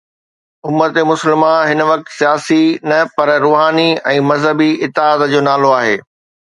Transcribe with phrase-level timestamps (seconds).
[0.67, 5.97] امت مسلمه هن وقت سياسي نه پر روحاني ۽ مذهبي اتحاد جو نالو آهي.